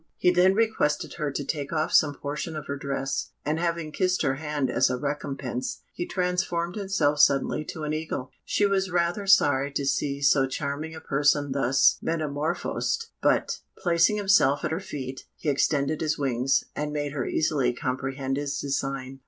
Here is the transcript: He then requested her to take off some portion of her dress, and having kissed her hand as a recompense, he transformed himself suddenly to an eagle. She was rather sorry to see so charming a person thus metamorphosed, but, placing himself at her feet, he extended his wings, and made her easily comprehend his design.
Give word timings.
He 0.17 0.31
then 0.31 0.55
requested 0.55 1.13
her 1.19 1.29
to 1.31 1.43
take 1.45 1.71
off 1.71 1.93
some 1.93 2.15
portion 2.15 2.55
of 2.55 2.65
her 2.65 2.75
dress, 2.75 3.33
and 3.45 3.59
having 3.59 3.91
kissed 3.91 4.23
her 4.23 4.37
hand 4.37 4.67
as 4.67 4.89
a 4.89 4.97
recompense, 4.97 5.83
he 5.93 6.07
transformed 6.07 6.73
himself 6.75 7.19
suddenly 7.19 7.63
to 7.65 7.83
an 7.83 7.93
eagle. 7.93 8.31
She 8.43 8.65
was 8.65 8.89
rather 8.89 9.27
sorry 9.27 9.71
to 9.73 9.85
see 9.85 10.19
so 10.23 10.47
charming 10.47 10.95
a 10.95 11.01
person 11.01 11.51
thus 11.51 11.99
metamorphosed, 12.01 13.11
but, 13.21 13.59
placing 13.77 14.17
himself 14.17 14.65
at 14.65 14.71
her 14.71 14.79
feet, 14.79 15.25
he 15.37 15.49
extended 15.49 16.01
his 16.01 16.17
wings, 16.17 16.63
and 16.75 16.91
made 16.91 17.11
her 17.11 17.27
easily 17.27 17.71
comprehend 17.71 18.37
his 18.37 18.59
design. 18.59 19.19